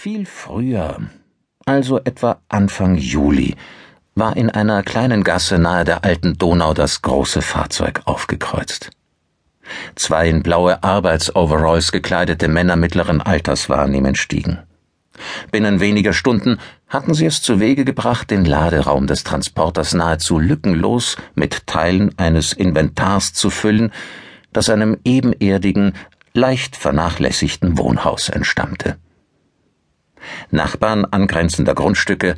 Viel 0.00 0.26
früher, 0.26 1.00
also 1.66 1.98
etwa 1.98 2.40
Anfang 2.48 2.94
Juli, 2.98 3.56
war 4.14 4.36
in 4.36 4.48
einer 4.48 4.84
kleinen 4.84 5.24
Gasse 5.24 5.58
nahe 5.58 5.84
der 5.84 6.04
alten 6.04 6.38
Donau 6.38 6.72
das 6.72 7.02
große 7.02 7.42
Fahrzeug 7.42 8.02
aufgekreuzt. 8.04 8.90
Zwei 9.96 10.28
in 10.28 10.44
blaue 10.44 10.84
Arbeitsoveralls 10.84 11.90
gekleidete 11.90 12.46
Männer 12.46 12.76
mittleren 12.76 13.20
Alters 13.20 13.68
waren 13.68 13.92
ihm 13.92 14.04
entstiegen. 14.04 14.60
Binnen 15.50 15.80
weniger 15.80 16.12
Stunden 16.12 16.60
hatten 16.86 17.12
sie 17.12 17.26
es 17.26 17.42
zu 17.42 17.58
Wege 17.58 17.84
gebracht, 17.84 18.30
den 18.30 18.44
Laderaum 18.44 19.08
des 19.08 19.24
Transporters 19.24 19.94
nahezu 19.94 20.38
lückenlos 20.38 21.16
mit 21.34 21.66
Teilen 21.66 22.16
eines 22.20 22.52
Inventars 22.52 23.32
zu 23.32 23.50
füllen, 23.50 23.90
das 24.52 24.70
einem 24.70 24.96
ebenerdigen, 25.02 25.94
leicht 26.34 26.76
vernachlässigten 26.76 27.78
Wohnhaus 27.78 28.28
entstammte. 28.28 28.96
Nachbarn 30.50 31.04
angrenzender 31.04 31.74
Grundstücke, 31.74 32.34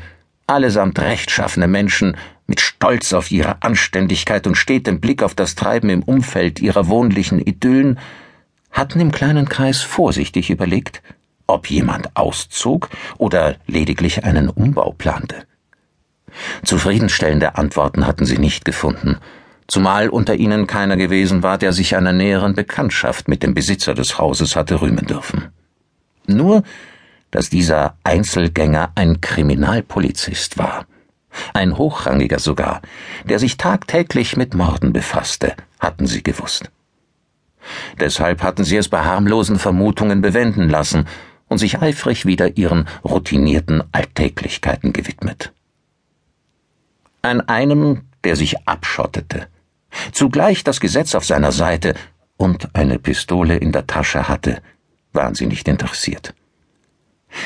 allesamt 0.47 0.98
rechtschaffene 0.98 1.69
Menschen, 1.69 2.16
mit 2.47 2.61
Stolz 2.61 3.12
auf 3.12 3.30
ihre 3.30 3.62
Anständigkeit 3.62 4.47
und 4.47 4.57
stetem 4.57 5.01
Blick 5.01 5.23
auf 5.23 5.34
das 5.34 5.55
Treiben 5.55 5.88
im 5.88 6.02
Umfeld 6.02 6.61
ihrer 6.61 6.88
wohnlichen 6.88 7.38
Idyllen, 7.38 7.98
hatten 8.73 9.01
im 9.01 9.12
kleinen 9.12 9.48
Kreis 9.48 9.80
vorsichtig 9.83 10.51
überlegt, 10.51 11.02
ob 11.47 11.69
jemand 11.71 12.16
auszog 12.16 12.88
oder 13.19 13.57
lediglich 13.66 14.24
einen 14.24 14.49
Umbau 14.49 14.95
plante. 14.97 15.45
Zufriedenstellende 16.65 17.57
Antworten 17.57 18.07
hatten 18.07 18.24
sie 18.24 18.38
nicht 18.38 18.65
gefunden, 18.65 19.19
zumal 19.66 20.09
unter 20.09 20.37
ihnen 20.37 20.66
keiner 20.66 20.97
gewesen 20.97 21.43
war, 21.43 21.59
der 21.59 21.73
sich 21.73 21.97
einer 21.97 22.12
näheren 22.12 22.55
Bekanntschaft 22.55 23.29
mit 23.29 23.43
dem 23.43 23.55
Besitzer 23.55 23.95
des 23.95 24.19
Hauses 24.19 24.57
hatte 24.57 24.80
rühmen 24.80 25.07
dürfen. 25.07 25.49
Nur 26.27 26.62
dass 27.30 27.51
dieser 27.51 27.97
Einzelgänger 28.05 28.93
ein 28.95 29.20
Kriminalpolizist 29.20 30.59
war. 30.59 30.87
Ein 31.55 31.79
hochrangiger 31.79 32.38
sogar, 32.38 32.82
der 33.24 33.38
sich 33.38 33.57
tagtäglich 33.57 34.37
mit 34.37 34.55
Morden 34.55 34.93
befasste, 34.93 35.55
hatten 35.79 36.07
sie 36.07 36.23
gewusst. 36.23 36.71
Deshalb 38.01 38.43
hatten 38.43 38.65
sie 38.65 38.77
es 38.77 38.88
bei 38.88 39.05
harmlosen 39.05 39.59
Vermutungen 39.59 40.23
bewenden 40.23 40.68
lassen 40.68 41.07
und 41.49 41.59
sich 41.59 41.80
eifrig 41.80 42.27
wieder 42.27 42.57
ihren 42.57 42.88
routinierten 43.05 43.83
Alltäglichkeiten 43.93 44.93
gewidmet. 44.93 45.52
An 47.23 47.43
einem, 47.43 48.02
der 48.24 48.37
sich 48.37 48.66
abschottete, 48.66 49.46
zugleich 50.12 50.65
das 50.65 50.80
Gesetz 50.80 51.15
auf 51.15 51.24
seiner 51.24 51.52
Seite 51.52 51.95
und 52.37 52.74
eine 52.74 52.99
Pistole 52.99 53.57
in 53.57 53.73
der 53.73 53.87
Tasche 53.87 54.29
hatte, 54.29 54.62
waren 55.12 55.35
sie 55.35 55.46
nicht 55.46 55.68
interessiert. 55.68 56.35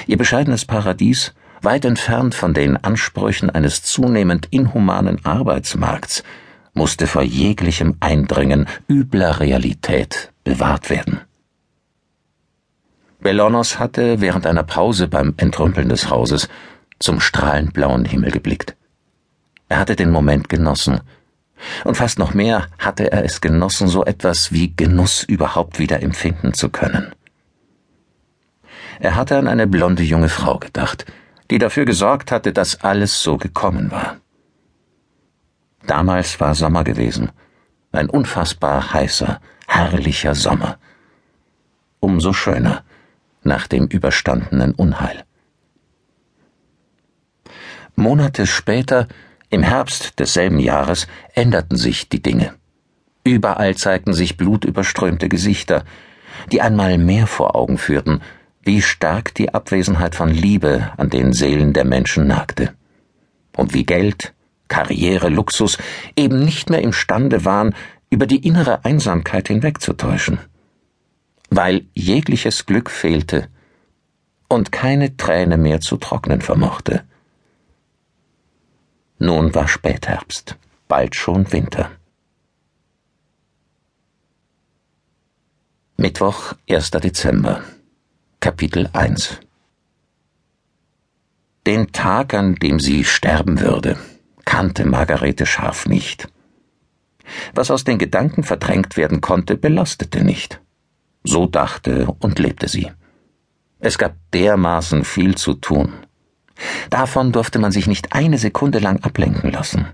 Ihr 0.06 0.16
bescheidenes 0.16 0.64
Paradies, 0.64 1.34
weit 1.62 1.84
entfernt 1.84 2.34
von 2.34 2.54
den 2.54 2.76
Ansprüchen 2.76 3.50
eines 3.50 3.82
zunehmend 3.82 4.46
inhumanen 4.50 5.24
Arbeitsmarkts, 5.24 6.22
musste 6.74 7.06
vor 7.06 7.22
jeglichem 7.22 7.96
Eindringen 8.00 8.66
übler 8.88 9.40
Realität 9.40 10.32
bewahrt 10.42 10.90
werden. 10.90 11.20
Bellonos 13.20 13.78
hatte 13.78 14.20
während 14.20 14.46
einer 14.46 14.64
Pause 14.64 15.08
beim 15.08 15.34
Entrümpeln 15.38 15.88
des 15.88 16.10
Hauses 16.10 16.48
zum 16.98 17.20
strahlend 17.20 17.72
blauen 17.72 18.04
Himmel 18.04 18.30
geblickt. 18.30 18.76
Er 19.68 19.78
hatte 19.78 19.96
den 19.96 20.10
Moment 20.10 20.48
genossen, 20.48 21.00
und 21.84 21.96
fast 21.96 22.18
noch 22.18 22.34
mehr 22.34 22.66
hatte 22.78 23.10
er 23.10 23.24
es 23.24 23.40
genossen, 23.40 23.88
so 23.88 24.04
etwas 24.04 24.52
wie 24.52 24.74
Genuss 24.76 25.22
überhaupt 25.22 25.78
wieder 25.78 26.02
empfinden 26.02 26.52
zu 26.52 26.68
können. 26.68 27.14
Er 29.00 29.16
hatte 29.16 29.36
an 29.36 29.48
eine 29.48 29.66
blonde 29.66 30.02
junge 30.02 30.28
Frau 30.28 30.58
gedacht, 30.58 31.06
die 31.50 31.58
dafür 31.58 31.84
gesorgt 31.84 32.30
hatte, 32.30 32.52
dass 32.52 32.82
alles 32.82 33.22
so 33.22 33.36
gekommen 33.36 33.90
war. 33.90 34.16
Damals 35.86 36.40
war 36.40 36.54
Sommer 36.54 36.84
gewesen, 36.84 37.30
ein 37.92 38.08
unfassbar 38.08 38.92
heißer, 38.92 39.40
herrlicher 39.66 40.34
Sommer. 40.34 40.78
Umso 42.00 42.32
schöner 42.32 42.84
nach 43.42 43.66
dem 43.66 43.86
überstandenen 43.86 44.72
Unheil. 44.74 45.24
Monate 47.96 48.46
später, 48.46 49.06
im 49.50 49.62
Herbst 49.62 50.18
desselben 50.18 50.58
Jahres, 50.58 51.06
änderten 51.34 51.76
sich 51.76 52.08
die 52.08 52.22
Dinge. 52.22 52.54
Überall 53.22 53.76
zeigten 53.76 54.14
sich 54.14 54.36
blutüberströmte 54.36 55.28
Gesichter, 55.28 55.84
die 56.50 56.60
einmal 56.60 56.98
mehr 56.98 57.26
vor 57.26 57.54
Augen 57.54 57.78
führten, 57.78 58.20
wie 58.64 58.82
stark 58.82 59.34
die 59.34 59.52
Abwesenheit 59.52 60.14
von 60.14 60.30
Liebe 60.30 60.92
an 60.96 61.10
den 61.10 61.32
Seelen 61.32 61.72
der 61.72 61.84
Menschen 61.84 62.26
nagte. 62.26 62.74
Und 63.56 63.74
wie 63.74 63.84
Geld, 63.84 64.32
Karriere, 64.68 65.28
Luxus 65.28 65.78
eben 66.16 66.44
nicht 66.44 66.70
mehr 66.70 66.82
imstande 66.82 67.44
waren, 67.44 67.74
über 68.10 68.26
die 68.26 68.46
innere 68.46 68.84
Einsamkeit 68.84 69.48
hinwegzutäuschen. 69.48 70.38
Weil 71.50 71.84
jegliches 71.92 72.66
Glück 72.66 72.90
fehlte 72.90 73.48
und 74.48 74.72
keine 74.72 75.16
Träne 75.16 75.56
mehr 75.56 75.80
zu 75.80 75.96
trocknen 75.96 76.40
vermochte. 76.40 77.04
Nun 79.18 79.54
war 79.54 79.68
Spätherbst, 79.68 80.56
bald 80.88 81.14
schon 81.14 81.52
Winter. 81.52 81.90
Mittwoch, 85.96 86.54
1. 86.68 86.90
Dezember. 86.90 87.62
Kapitel 88.44 88.90
1 88.92 89.40
Den 91.66 91.92
Tag, 91.92 92.34
an 92.34 92.56
dem 92.56 92.78
sie 92.78 93.02
sterben 93.02 93.58
würde, 93.58 93.96
kannte 94.44 94.84
Margarete 94.84 95.46
Scharf 95.46 95.86
nicht. 95.86 96.28
Was 97.54 97.70
aus 97.70 97.84
den 97.84 97.96
Gedanken 97.96 98.42
verdrängt 98.42 98.98
werden 98.98 99.22
konnte, 99.22 99.56
belastete 99.56 100.22
nicht. 100.22 100.60
So 101.22 101.46
dachte 101.46 102.06
und 102.18 102.38
lebte 102.38 102.68
sie. 102.68 102.92
Es 103.78 103.96
gab 103.96 104.14
dermaßen 104.34 105.04
viel 105.04 105.36
zu 105.36 105.54
tun. 105.54 105.94
Davon 106.90 107.32
durfte 107.32 107.58
man 107.58 107.72
sich 107.72 107.86
nicht 107.86 108.12
eine 108.12 108.36
Sekunde 108.36 108.78
lang 108.78 109.02
ablenken 109.02 109.52
lassen. 109.52 109.86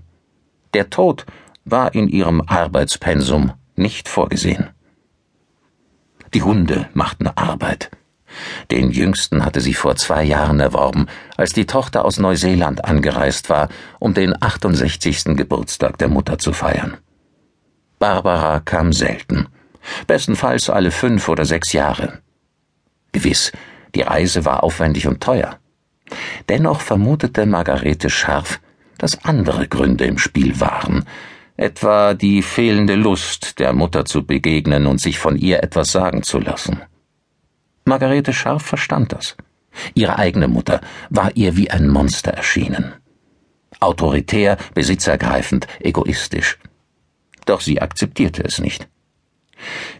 Der 0.73 0.89
Tod 0.89 1.25
war 1.63 1.95
in 1.95 2.09
ihrem 2.09 2.41
Arbeitspensum 2.41 3.53
nicht 3.77 4.09
vorgesehen. 4.09 4.71
Die 6.33 6.43
Hunde 6.43 6.89
machten 6.93 7.27
Arbeit. 7.27 7.91
Den 8.69 8.91
jüngsten 8.91 9.45
hatte 9.45 9.61
sie 9.61 9.73
vor 9.73 9.95
zwei 9.95 10.23
Jahren 10.23 10.59
erworben, 10.59 11.07
als 11.37 11.53
die 11.53 11.65
Tochter 11.65 12.05
aus 12.05 12.19
Neuseeland 12.19 12.85
angereist 12.85 13.49
war, 13.49 13.69
um 13.99 14.13
den 14.13 14.33
68. 14.41 15.35
Geburtstag 15.35 15.97
der 15.97 16.07
Mutter 16.07 16.37
zu 16.37 16.53
feiern. 16.53 16.97
Barbara 17.99 18.59
kam 18.59 18.93
selten, 18.93 19.47
bestenfalls 20.07 20.69
alle 20.69 20.91
fünf 20.91 21.29
oder 21.29 21.45
sechs 21.45 21.73
Jahre. 21.73 22.19
Gewiss, 23.11 23.51
die 23.93 24.01
Reise 24.01 24.45
war 24.45 24.63
aufwendig 24.63 25.07
und 25.07 25.21
teuer. 25.21 25.57
Dennoch 26.49 26.81
vermutete 26.81 27.45
Margarete 27.45 28.09
scharf, 28.09 28.59
dass 28.97 29.23
andere 29.23 29.67
Gründe 29.67 30.05
im 30.05 30.17
Spiel 30.17 30.59
waren, 30.59 31.05
etwa 31.57 32.13
die 32.13 32.41
fehlende 32.41 32.95
Lust, 32.95 33.59
der 33.59 33.73
Mutter 33.73 34.05
zu 34.05 34.25
begegnen 34.25 34.87
und 34.87 34.99
sich 34.99 35.19
von 35.19 35.37
ihr 35.37 35.63
etwas 35.63 35.91
sagen 35.91 36.23
zu 36.23 36.39
lassen. 36.39 36.81
Margarete 37.85 38.33
Scharf 38.33 38.63
verstand 38.63 39.11
das. 39.11 39.35
Ihre 39.93 40.17
eigene 40.17 40.47
Mutter 40.47 40.81
war 41.09 41.35
ihr 41.35 41.57
wie 41.57 41.71
ein 41.71 41.87
Monster 41.87 42.31
erschienen. 42.31 42.93
Autoritär, 43.79 44.57
besitzergreifend, 44.73 45.67
egoistisch. 45.79 46.59
Doch 47.45 47.61
sie 47.61 47.81
akzeptierte 47.81 48.43
es 48.43 48.59
nicht. 48.59 48.87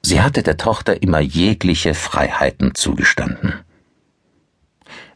Sie 0.04 0.22
hatte 0.22 0.44
der 0.44 0.58
Tochter 0.58 1.02
immer 1.02 1.20
jegliche 1.20 1.94
Freiheiten 1.94 2.76
zugestanden. 2.76 3.62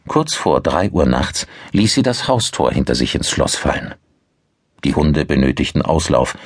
Kurz 0.08 0.34
vor 0.34 0.60
drei 0.60 0.90
Uhr 0.90 1.06
nachts 1.06 1.46
ließ 1.72 1.94
sie 1.94 2.02
das 2.02 2.28
Haustor 2.28 2.72
hinter 2.72 2.94
sich 2.94 3.14
ins 3.14 3.30
Schloss 3.30 3.56
fallen. 3.56 3.94
Die 4.84 4.94
Hunde 4.94 5.24
benötigten 5.24 5.82
Auslauf, 5.82 6.36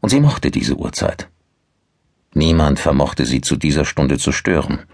und 0.00 0.10
sie 0.10 0.20
mochte 0.20 0.50
diese 0.50 0.76
Uhrzeit. 0.76 1.28
Niemand 2.34 2.80
vermochte 2.80 3.24
sie 3.24 3.40
zu 3.40 3.56
dieser 3.56 3.84
Stunde 3.84 4.18
zu 4.18 4.32
stören 4.32 4.84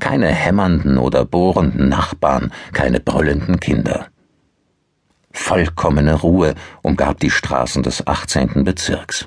keine 0.00 0.28
hämmernden 0.28 0.98
oder 0.98 1.24
bohrenden 1.24 1.88
Nachbarn, 1.88 2.52
keine 2.72 3.00
brüllenden 3.00 3.60
Kinder. 3.60 4.06
Vollkommene 5.32 6.14
Ruhe 6.14 6.54
umgab 6.82 7.20
die 7.20 7.30
Straßen 7.30 7.82
des 7.82 8.06
18. 8.06 8.64
Bezirks. 8.64 9.26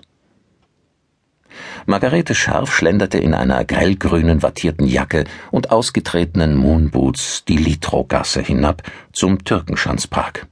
Margarete 1.85 2.35
Scharf 2.35 2.73
schlenderte 2.73 3.17
in 3.17 3.33
einer 3.33 3.63
grellgrünen 3.63 4.41
wattierten 4.41 4.87
Jacke 4.87 5.25
und 5.51 5.71
ausgetretenen 5.71 6.55
Moonboots 6.55 7.45
die 7.45 7.57
Litrogasse 7.57 8.41
hinab 8.41 8.83
zum 9.13 9.43
Türkenschanzpark. 9.43 10.47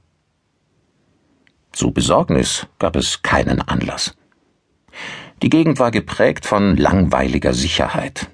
Zu 1.72 1.90
Besorgnis 1.90 2.66
gab 2.78 2.94
es 2.94 3.22
keinen 3.22 3.60
Anlass. 3.60 4.14
Die 5.42 5.50
Gegend 5.50 5.80
war 5.80 5.90
geprägt 5.90 6.46
von 6.46 6.76
langweiliger 6.76 7.52
Sicherheit. 7.52 8.28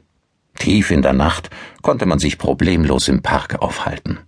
Tief 0.61 0.91
in 0.91 1.01
der 1.01 1.15
Nacht 1.15 1.51
konnte 1.83 2.05
man 2.07 2.19
sich 2.19 2.39
problemlos 2.39 3.09
im 3.09 3.23
Park 3.23 3.61
aufhalten. 3.61 4.21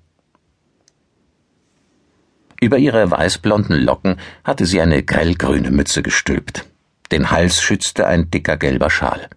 Über 2.60 2.78
ihre 2.78 3.10
weißblonden 3.10 3.76
Locken 3.76 4.16
hatte 4.42 4.64
sie 4.64 4.80
eine 4.80 5.02
grellgrüne 5.02 5.70
Mütze 5.70 6.02
gestülpt. 6.02 6.64
Den 7.10 7.30
Hals 7.30 7.60
schützte 7.60 8.06
ein 8.06 8.30
dicker 8.30 8.56
gelber 8.56 8.88
Schal. 8.88 9.28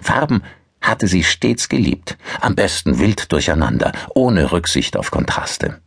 Farben 0.00 0.42
hatte 0.80 1.08
sie 1.08 1.24
stets 1.24 1.68
geliebt, 1.68 2.16
am 2.40 2.54
besten 2.54 2.98
wild 2.98 3.30
durcheinander, 3.30 3.92
ohne 4.14 4.50
Rücksicht 4.50 4.96
auf 4.96 5.10
Kontraste. 5.10 5.80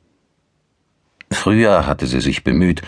Früher 1.31 1.87
hatte 1.87 2.05
sie 2.05 2.21
sich 2.21 2.43
bemüht, 2.43 2.83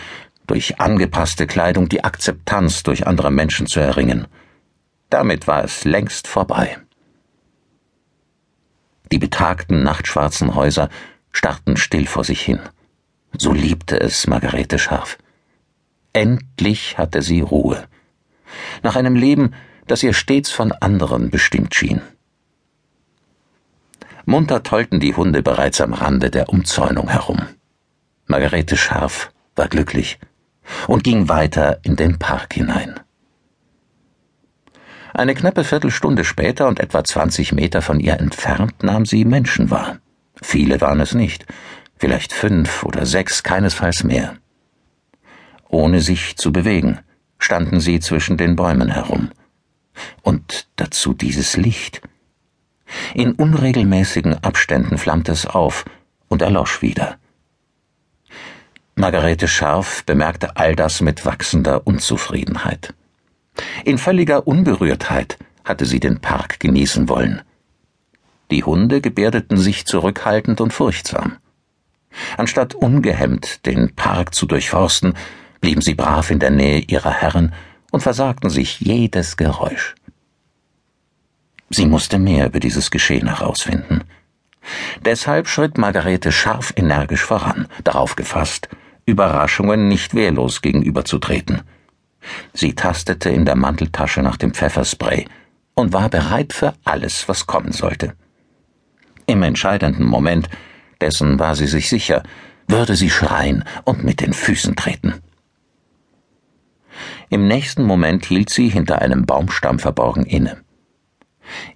durch 0.46 0.80
angepasste 0.80 1.48
Kleidung 1.48 1.88
die 1.88 2.04
Akzeptanz 2.04 2.84
durch 2.84 3.08
andere 3.08 3.32
Menschen 3.32 3.66
zu 3.66 3.80
erringen. 3.80 4.28
Damit 5.10 5.48
war 5.48 5.64
es 5.64 5.84
längst 5.84 6.28
vorbei. 6.28 6.78
Die 9.10 9.18
betagten 9.18 9.82
nachtschwarzen 9.82 10.54
Häuser 10.54 10.88
starrten 11.32 11.76
still 11.76 12.06
vor 12.06 12.24
sich 12.24 12.40
hin. 12.42 12.60
So 13.36 13.52
liebte 13.52 14.00
es 14.00 14.26
Margarete 14.26 14.78
Scharf. 14.78 15.18
Endlich 16.12 16.98
hatte 16.98 17.22
sie 17.22 17.40
Ruhe. 17.40 17.86
Nach 18.82 18.96
einem 18.96 19.14
Leben, 19.14 19.54
das 19.86 20.02
ihr 20.02 20.14
stets 20.14 20.50
von 20.50 20.72
anderen 20.72 21.30
bestimmt 21.30 21.74
schien. 21.74 22.00
Munter 24.24 24.62
tollten 24.62 25.00
die 25.00 25.14
Hunde 25.14 25.42
bereits 25.42 25.80
am 25.80 25.94
Rande 25.94 26.30
der 26.30 26.50
Umzäunung 26.50 27.08
herum. 27.08 27.40
Margarete 28.26 28.76
Scharf 28.76 29.32
war 29.56 29.68
glücklich 29.68 30.18
und 30.86 31.02
ging 31.02 31.28
weiter 31.28 31.80
in 31.82 31.96
den 31.96 32.18
Park 32.18 32.54
hinein. 32.54 33.00
Eine 35.18 35.34
knappe 35.34 35.64
Viertelstunde 35.64 36.22
später 36.24 36.68
und 36.68 36.78
etwa 36.78 37.02
zwanzig 37.02 37.52
Meter 37.52 37.82
von 37.82 37.98
ihr 37.98 38.20
entfernt 38.20 38.84
nahm 38.84 39.04
sie 39.04 39.24
Menschen 39.24 39.68
wahr. 39.68 39.98
Viele 40.40 40.80
waren 40.80 41.00
es 41.00 41.12
nicht, 41.12 41.44
vielleicht 41.96 42.32
fünf 42.32 42.84
oder 42.84 43.04
sechs, 43.04 43.42
keinesfalls 43.42 44.04
mehr. 44.04 44.36
Ohne 45.68 46.02
sich 46.02 46.36
zu 46.36 46.52
bewegen, 46.52 47.00
standen 47.40 47.80
sie 47.80 47.98
zwischen 47.98 48.36
den 48.36 48.54
Bäumen 48.54 48.90
herum. 48.90 49.30
Und 50.22 50.68
dazu 50.76 51.14
dieses 51.14 51.56
Licht. 51.56 52.00
In 53.12 53.32
unregelmäßigen 53.32 54.44
Abständen 54.44 54.98
flammte 54.98 55.32
es 55.32 55.46
auf 55.46 55.84
und 56.28 56.42
erlosch 56.42 56.80
wieder. 56.80 57.16
Margarete 58.94 59.48
Scharf 59.48 60.04
bemerkte 60.04 60.56
all 60.56 60.76
das 60.76 61.00
mit 61.00 61.26
wachsender 61.26 61.88
Unzufriedenheit. 61.88 62.94
In 63.84 63.98
völliger 63.98 64.46
Unberührtheit 64.46 65.38
hatte 65.64 65.84
sie 65.84 66.00
den 66.00 66.20
Park 66.20 66.60
genießen 66.60 67.08
wollen. 67.08 67.42
Die 68.50 68.64
Hunde 68.64 69.00
gebärdeten 69.00 69.58
sich 69.58 69.84
zurückhaltend 69.86 70.60
und 70.60 70.72
furchtsam. 70.72 71.36
Anstatt 72.36 72.74
ungehemmt 72.74 73.66
den 73.66 73.94
Park 73.94 74.34
zu 74.34 74.46
durchforsten, 74.46 75.14
blieben 75.60 75.82
sie 75.82 75.94
brav 75.94 76.30
in 76.30 76.38
der 76.38 76.50
Nähe 76.50 76.80
ihrer 76.80 77.12
Herren 77.12 77.52
und 77.90 78.00
versagten 78.00 78.50
sich 78.50 78.80
jedes 78.80 79.36
Geräusch. 79.36 79.94
Sie 81.70 81.86
musste 81.86 82.18
mehr 82.18 82.46
über 82.46 82.60
dieses 82.60 82.90
Geschehen 82.90 83.28
herausfinden. 83.28 84.04
Deshalb 85.04 85.48
schritt 85.48 85.78
Margarete 85.78 86.32
scharf 86.32 86.72
energisch 86.76 87.24
voran, 87.24 87.68
darauf 87.84 88.16
gefasst, 88.16 88.68
Überraschungen 89.06 89.88
nicht 89.88 90.14
wehrlos 90.14 90.62
gegenüberzutreten. 90.62 91.62
Sie 92.52 92.74
tastete 92.74 93.30
in 93.30 93.44
der 93.44 93.56
Manteltasche 93.56 94.22
nach 94.22 94.36
dem 94.36 94.52
Pfefferspray 94.52 95.26
und 95.74 95.92
war 95.92 96.08
bereit 96.08 96.52
für 96.52 96.74
alles, 96.84 97.28
was 97.28 97.46
kommen 97.46 97.72
sollte. 97.72 98.14
Im 99.26 99.42
entscheidenden 99.42 100.04
Moment, 100.04 100.48
dessen 101.00 101.38
war 101.38 101.54
sie 101.54 101.66
sich 101.66 101.88
sicher, 101.88 102.22
würde 102.66 102.96
sie 102.96 103.10
schreien 103.10 103.64
und 103.84 104.04
mit 104.04 104.20
den 104.20 104.32
Füßen 104.32 104.76
treten. 104.76 105.14
Im 107.30 107.46
nächsten 107.46 107.84
Moment 107.84 108.24
hielt 108.24 108.50
sie 108.50 108.68
hinter 108.68 109.00
einem 109.02 109.26
Baumstamm 109.26 109.78
verborgen 109.78 110.24
inne. 110.24 110.58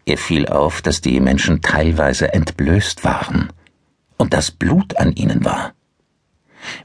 Ihr 0.05 0.19
fiel 0.19 0.47
auf, 0.49 0.83
dass 0.83 1.01
die 1.01 1.21
Menschen 1.21 1.61
teilweise 1.61 2.33
entblößt 2.33 3.05
waren 3.05 3.51
und 4.17 4.35
das 4.35 4.51
Blut 4.51 4.97
an 4.97 5.13
ihnen 5.13 5.45
war. 5.45 5.75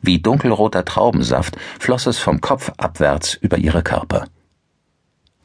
Wie 0.02 0.20
dunkelroter 0.20 0.86
Traubensaft 0.86 1.58
floss 1.80 2.06
es 2.06 2.20
vom 2.20 2.42
Kopf 2.42 2.72
abwärts 2.78 3.34
über 3.34 3.58
ihre 3.58 3.84
Körper. 3.84 4.26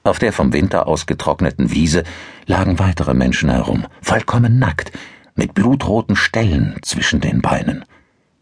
Auf 0.04 0.18
der 0.18 0.32
vom 0.32 0.52
Winter 0.52 0.86
ausgetrockneten 0.86 1.70
Wiese 1.70 2.02
lagen 2.46 2.78
weitere 2.78 3.14
Menschen 3.14 3.50
herum, 3.50 3.86
vollkommen 4.00 4.58
nackt, 4.58 4.92
mit 5.34 5.54
blutroten 5.54 6.16
Stellen 6.16 6.76
zwischen 6.82 7.20
den 7.20 7.40
Beinen, 7.40 7.84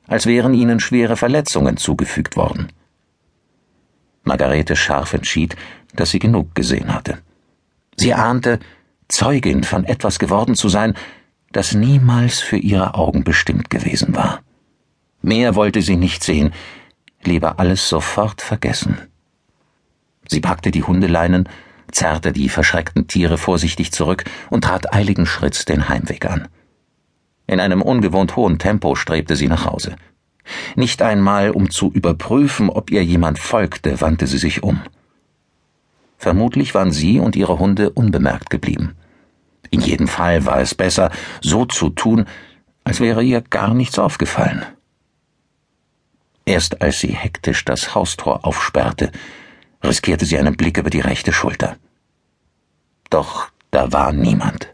als 0.07 0.27
wären 0.27 0.55
ihnen 0.55 0.81
schwere 0.81 1.17
Verletzungen 1.17 1.77
zugefügt 1.77 2.37
worden. 2.37 2.69
Margarete 4.25 4.77
scharf 4.77 5.13
entschied, 5.13 5.57
dass 5.95 6.11
sie 6.11 6.19
genug 6.19 6.55
gesehen 6.55 6.95
hatte. 6.95 7.19
Sie 7.97 8.15
ahnte, 8.15 8.59
Zeugin 9.09 9.65
von 9.65 9.85
etwas 9.85 10.19
geworden 10.19 10.55
zu 10.55 10.69
sein, 10.69 10.95
das 11.53 11.75
niemals 11.75 12.41
für 12.41 12.57
ihre 12.57 12.95
Augen 12.95 13.25
bestimmt 13.25 13.71
gewesen 13.71 14.15
war. 14.15 14.41
Mehr 15.23 15.55
wollte 15.55 15.83
sie 15.83 15.97
nicht 15.97 16.25
sehen, 16.25 16.53
lieber 17.23 17.61
alles 17.61 17.89
sofort 17.89 18.41
vergessen. 18.41 18.99
Sie 20.27 20.41
packte 20.41 20.71
die 20.71 20.85
Hundeleinen, 20.85 21.49
zerrte 21.91 22.33
die 22.33 22.49
verschreckten 22.49 23.07
Tiere 23.07 23.37
vorsichtig 23.37 23.93
zurück 23.93 24.25
und 24.49 24.65
trat 24.65 24.95
eiligen 24.95 25.27
Schritts 25.27 25.65
den 25.65 25.89
Heimweg 25.89 26.27
an. 26.27 26.49
In 27.47 27.61
einem 27.61 27.83
ungewohnt 27.83 28.37
hohen 28.37 28.59
Tempo 28.59 28.95
strebte 28.95 29.37
sie 29.37 29.49
nach 29.49 29.67
Hause. 29.67 29.97
Nicht 30.77 31.03
einmal, 31.03 31.51
um 31.51 31.71
zu 31.71 31.91
überprüfen, 31.93 32.71
ob 32.71 32.91
ihr 32.91 33.05
jemand 33.05 33.39
folgte, 33.39 34.01
wandte 34.01 34.27
sie 34.27 34.39
sich 34.39 34.63
um. 34.63 34.81
Vermutlich 36.17 36.75
waren 36.75 36.93
sie 36.93 37.19
und 37.19 37.35
ihre 37.35 37.59
Hunde 37.59 37.91
unbemerkt 37.91 38.51
geblieben. 38.51 38.95
In 39.71 39.81
jedem 39.81 40.09
Fall 40.09 40.47
war 40.47 40.61
es 40.61 40.75
besser, 40.75 41.11
so 41.41 41.65
zu 41.65 41.91
tun, 41.91 42.27
als 42.85 43.01
wäre 43.01 43.23
ihr 43.23 43.41
gar 43.41 43.75
nichts 43.75 43.99
aufgefallen. 43.99 44.65
Erst 46.51 46.83
als 46.83 46.99
sie 46.99 47.13
hektisch 47.13 47.65
das 47.65 47.95
Haustor 47.95 48.45
aufsperrte, 48.45 49.13
riskierte 49.85 50.25
sie 50.27 50.37
einen 50.37 50.57
Blick 50.57 50.79
über 50.79 50.91
die 50.91 50.99
rechte 50.99 51.33
Schulter. 51.33 51.77
Doch 53.09 53.53
da 53.71 53.93
war 53.93 54.11
niemand. 54.11 54.67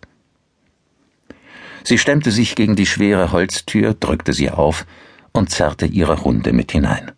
Sie 1.84 1.98
stemmte 1.98 2.30
sich 2.30 2.54
gegen 2.54 2.76
die 2.76 2.86
schwere 2.86 3.30
Holztür, 3.30 3.92
drückte 3.92 4.32
sie 4.32 4.50
auf 4.50 4.86
und 5.32 5.50
zerrte 5.50 5.84
ihre 5.84 6.24
Hunde 6.24 6.54
mit 6.54 6.72
hinein. 6.72 7.12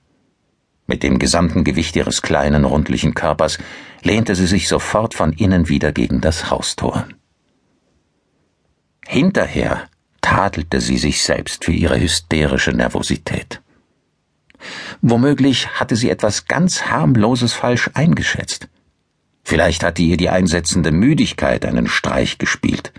Mit 0.88 1.04
dem 1.04 1.20
gesamten 1.20 1.62
Gewicht 1.62 1.94
ihres 1.94 2.20
kleinen, 2.20 2.64
rundlichen 2.64 3.14
Körpers 3.14 3.58
lehnte 4.02 4.34
sie 4.34 4.48
sich 4.48 4.66
sofort 4.66 5.14
von 5.14 5.32
innen 5.34 5.68
wieder 5.68 5.92
gegen 5.92 6.20
das 6.20 6.50
Haustor. 6.50 7.06
Hinterher 9.06 9.88
tadelte 10.20 10.80
sie 10.80 10.98
sich 10.98 11.22
selbst 11.22 11.64
für 11.64 11.72
ihre 11.72 12.00
hysterische 12.00 12.72
Nervosität. 12.72 13.62
Womöglich 15.00 15.68
hatte 15.80 15.96
sie 15.96 16.10
etwas 16.10 16.46
ganz 16.46 16.86
harmloses 16.86 17.52
falsch 17.52 17.90
eingeschätzt. 17.94 18.68
Vielleicht 19.44 19.82
hatte 19.82 20.02
ihr 20.02 20.16
die 20.16 20.28
einsetzende 20.28 20.90
Müdigkeit 20.90 21.64
einen 21.64 21.86
Streich 21.86 22.38
gespielt. 22.38 22.92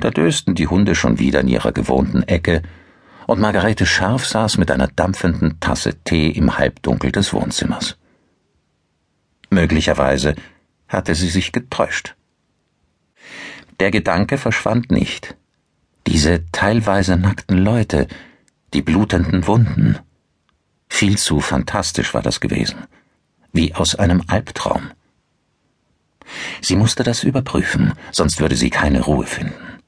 Da 0.00 0.10
dösten 0.10 0.54
die 0.54 0.66
Hunde 0.66 0.94
schon 0.94 1.18
wieder 1.18 1.40
in 1.40 1.48
ihrer 1.48 1.72
gewohnten 1.72 2.22
Ecke, 2.22 2.62
und 3.28 3.40
Margarete 3.40 3.86
Scharf 3.86 4.26
saß 4.26 4.58
mit 4.58 4.70
einer 4.70 4.88
dampfenden 4.88 5.60
Tasse 5.60 5.94
Tee 6.02 6.28
im 6.28 6.58
Halbdunkel 6.58 7.12
des 7.12 7.32
Wohnzimmers. 7.32 7.96
Möglicherweise 9.48 10.34
hatte 10.88 11.14
sie 11.14 11.28
sich 11.28 11.52
getäuscht. 11.52 12.16
Der 13.78 13.90
Gedanke 13.90 14.38
verschwand 14.38 14.90
nicht. 14.90 15.36
Diese 16.06 16.44
teilweise 16.50 17.16
nackten 17.16 17.58
Leute, 17.58 18.08
die 18.74 18.82
blutenden 18.82 19.46
Wunden, 19.46 19.98
viel 20.92 21.18
zu 21.18 21.40
fantastisch 21.40 22.14
war 22.14 22.22
das 22.22 22.38
gewesen, 22.38 22.76
wie 23.52 23.74
aus 23.74 23.96
einem 23.96 24.22
Albtraum. 24.28 24.92
Sie 26.60 26.76
musste 26.76 27.02
das 27.02 27.24
überprüfen, 27.24 27.94
sonst 28.12 28.40
würde 28.40 28.54
sie 28.54 28.70
keine 28.70 29.00
Ruhe 29.00 29.26
finden. 29.26 29.80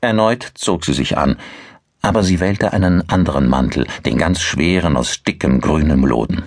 Erneut 0.00 0.42
zog 0.56 0.84
sie 0.84 0.92
sich 0.92 1.16
an, 1.16 1.36
aber 2.02 2.22
sie 2.22 2.40
wählte 2.40 2.72
einen 2.72 3.08
anderen 3.08 3.48
Mantel, 3.48 3.86
den 4.04 4.18
ganz 4.18 4.42
schweren 4.42 4.96
aus 4.96 5.22
dickem 5.22 5.60
grünem 5.60 6.04
Loden. 6.04 6.42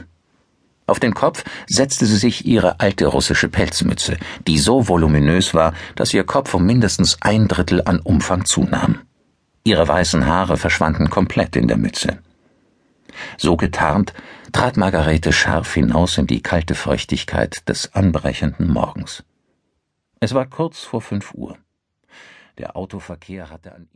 Auf 0.86 1.00
den 1.00 1.16
Kopf 1.16 1.44
setzte 1.66 2.06
sie 2.06 2.18
sich 2.18 2.46
ihre 2.46 2.80
alte 2.80 3.08
russische 3.08 3.50
Pelzmütze, 3.50 4.18
die 4.46 4.60
so 4.60 4.88
voluminös 4.88 5.56
war, 5.56 5.74
dass 5.96 6.14
ihr 6.14 6.26
Kopf 6.26 6.54
um 6.54 6.66
mindestens 6.66 7.18
ein 7.22 7.48
Drittel 7.48 7.82
an 7.86 8.02
Umfang 8.02 8.46
zunahm. 8.46 9.00
Ihre 9.64 9.88
weißen 9.88 10.28
Haare 10.28 10.58
verschwanden 10.58 11.10
komplett 11.10 11.56
in 11.56 11.68
der 11.68 11.78
Mütze. 11.78 12.20
So 13.38 13.58
getarnt 13.58 14.14
trat 14.52 14.78
Margarete 14.78 15.34
scharf 15.34 15.74
hinaus 15.74 16.18
in 16.18 16.28
die 16.28 16.42
kalte 16.42 16.76
Feuchtigkeit 16.76 17.68
des 17.70 17.94
anbrechenden 17.94 18.72
Morgens. 18.72 19.24
Es 20.20 20.34
war 20.34 20.46
kurz 20.46 20.80
vor 20.84 21.02
fünf 21.02 21.34
Uhr. 21.34 21.58
Der 22.58 22.78
Autoverkehr 22.78 23.50
hatte 23.50 23.74
an 23.76 23.90